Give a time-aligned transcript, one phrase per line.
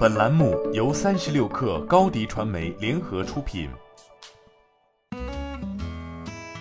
[0.00, 3.68] 本栏目由三十六氪高低传媒联合出品。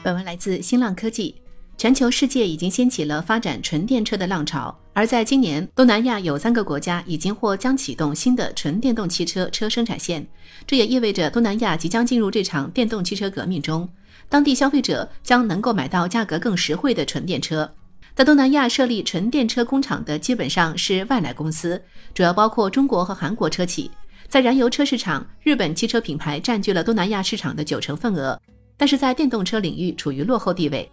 [0.03, 1.33] 本文来自新浪科技。
[1.77, 10.27] 全球世界已经掀起了发展纯电车的浪潮，而在今年，东南亚有三个国家已经或将启动新的纯电动汽车车生产线。
[10.67, 13.87] 这也意味着东南亚即将进入这场电动汽车革命中，
[14.27, 17.71] 当地消费者将能够买到价格更实惠的纯电车。
[18.19, 21.81] 在东南亚设立纯电车工厂的基本上是外来公司，
[22.13, 23.89] 主要包括中国和韩国车企。
[24.27, 28.37] 在燃油车市场，日本汽车品牌占据了东南亚市场的九成份额，
[28.75, 30.91] 但是在电动车领域处于落后地位。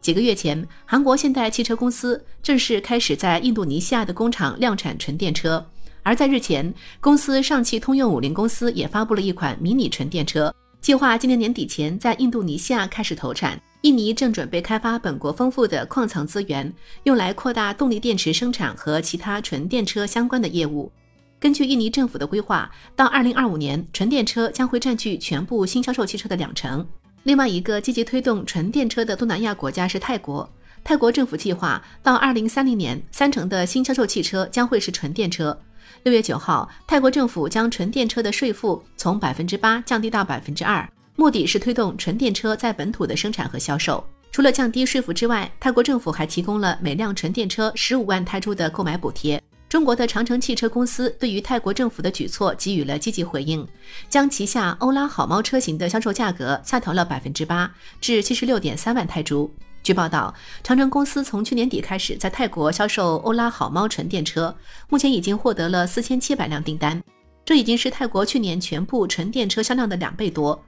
[0.00, 5.66] 几个月前，韩国现代汽车公司正式开始在印度尼西亚的工厂量产纯电车，
[6.04, 13.60] 而在日前，公司上汽通用五菱公司也发布了一款迷你纯电车，计划今年年底前在印度尼西亚开始投产。
[13.82, 16.70] 印尼正准备开发本国丰富的矿藏资源，
[17.04, 20.92] 用来扩大动力电池生产和其他纯电车相关的业务。
[21.38, 26.86] 根据印尼政府的规划，到2025年，纯电车将会占据全部新销售汽车的两成。
[27.22, 30.46] 另外一个积极推动纯电车的东南亚国家是泰国。
[30.84, 35.58] 泰国政府计划到2030年，三成的新销售汽车将会是纯电车。
[36.02, 40.86] 六月九号，泰国政府将纯电车的税负从百分之八降低到百分之二。
[41.20, 44.02] 目的是推动纯电车在本土的生产和销售。
[44.32, 49.38] 除了降低税负之外，泰国政府还提供了每辆纯电车十五万泰铢的购买补贴。
[49.68, 53.68] 中国的长城汽车公司对于泰国政府的举措给予了积极回应，
[54.08, 59.52] 将旗下欧拉好猫车型的销售价格下调了百分之八，至七十六点三万泰铢。
[59.82, 64.56] 据报道，长城公司从去年底开始在泰国销售欧拉好猫纯电车，
[64.88, 66.98] 目前已经获得了四千七百辆订单，
[67.44, 70.58] 这已经是泰国去年全部纯电车销量的两倍多。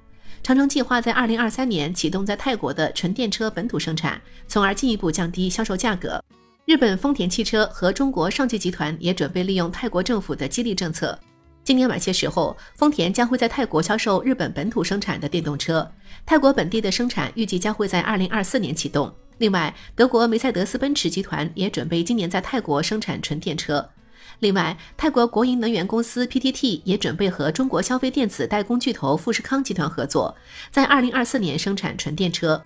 [0.42, 6.22] 长城计划在二零二三年启动在泰国的纯电车本土生产，从而进一步降低销售价格。
[6.64, 11.18] 日本丰田汽车和中国上汽集团也准备利用泰国政府的激励政策，
[11.64, 15.88] 今年晚些时候，丰田将会在泰国销售日本本土生产的电动车。
[16.24, 19.12] 泰国本地的生产预计将会在二零二四年启动。
[19.38, 23.88] 另外，德国梅赛德斯奔驰集团也准备今年在泰国生产纯电车。
[24.40, 30.34] 另外，泰国国营能源公司 PTT 也准备和中国消费电子代工巨头富士康集团合作，
[30.70, 32.62] 在二零二四年生产纯电车。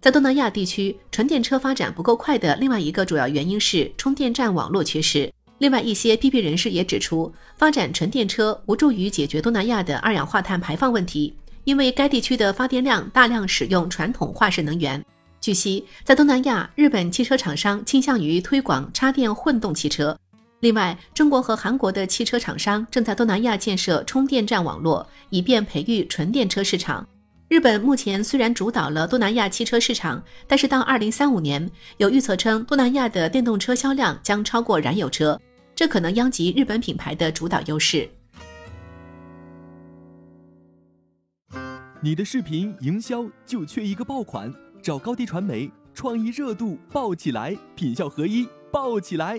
[0.00, 5.32] 在东南亚地区，纯电车发展不够快的另外一个主要原因是充电站网络缺失。
[5.58, 11.34] 另外一些批评人士也指出，发展纯电车无助于解决东南亚的二氧化碳排放问题，
[11.64, 15.02] 因为该地区的发电量大量使用传统化石能源。
[15.40, 20.18] 据悉，在东南亚，日本汽车厂商倾向于推广插电混动汽车。
[20.64, 27.06] 另外，中国和韩国的汽车厂商正在东南亚建设充电站网络，以便培育纯电车市场。
[27.48, 35.38] 日本目前虽然主导了东南亚汽车市场，但是到二零三五年，有预测称东南亚的电动车销量将超过燃油车，
[35.74, 38.08] 这可能殃及日本品牌的主导优势。
[42.00, 44.50] 你的视频营销就缺一个爆款，
[44.82, 49.38] 找高低传媒，创意热度爆起来，品效合一爆起来。